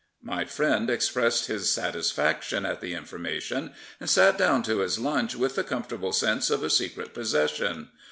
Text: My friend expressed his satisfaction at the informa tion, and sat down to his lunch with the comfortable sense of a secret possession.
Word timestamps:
My 0.23 0.45
friend 0.45 0.89
expressed 0.89 1.45
his 1.45 1.71
satisfaction 1.71 2.65
at 2.65 2.81
the 2.81 2.93
informa 2.93 3.39
tion, 3.39 3.75
and 3.99 4.09
sat 4.09 4.35
down 4.35 4.63
to 4.63 4.79
his 4.79 4.97
lunch 4.97 5.35
with 5.35 5.53
the 5.53 5.63
comfortable 5.63 6.11
sense 6.11 6.49
of 6.49 6.63
a 6.63 6.71
secret 6.71 7.13
possession. 7.13 7.89